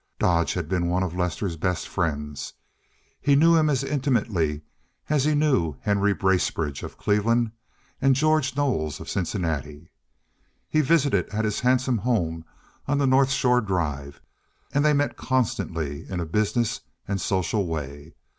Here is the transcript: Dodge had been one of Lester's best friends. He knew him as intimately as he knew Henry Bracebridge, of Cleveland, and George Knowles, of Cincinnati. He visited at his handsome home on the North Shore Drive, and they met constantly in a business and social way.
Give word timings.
Dodge 0.17 0.55
had 0.55 0.67
been 0.67 0.87
one 0.89 1.03
of 1.03 1.15
Lester's 1.15 1.57
best 1.57 1.87
friends. 1.87 2.53
He 3.21 3.35
knew 3.35 3.55
him 3.55 3.69
as 3.69 3.83
intimately 3.83 4.63
as 5.09 5.25
he 5.25 5.35
knew 5.35 5.75
Henry 5.81 6.11
Bracebridge, 6.11 6.81
of 6.81 6.97
Cleveland, 6.97 7.51
and 8.01 8.15
George 8.15 8.55
Knowles, 8.57 8.99
of 8.99 9.07
Cincinnati. 9.07 9.91
He 10.67 10.81
visited 10.81 11.29
at 11.29 11.45
his 11.45 11.59
handsome 11.59 11.99
home 11.99 12.43
on 12.87 12.97
the 12.97 13.05
North 13.05 13.29
Shore 13.29 13.61
Drive, 13.61 14.19
and 14.73 14.83
they 14.83 14.93
met 14.93 15.17
constantly 15.17 16.09
in 16.09 16.19
a 16.19 16.25
business 16.25 16.81
and 17.07 17.21
social 17.21 17.67
way. 17.67 18.15